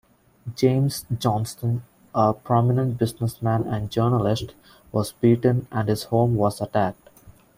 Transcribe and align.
James 0.55 1.05
Johnston, 1.15 1.83
a 2.15 2.33
prominent 2.33 2.97
businessman 2.97 3.67
and 3.67 3.91
journalist, 3.91 4.55
was 4.91 5.11
beaten 5.11 5.67
and 5.71 5.89
his 5.89 6.05
home 6.05 6.33
was 6.33 6.59
attacked. 6.59 7.07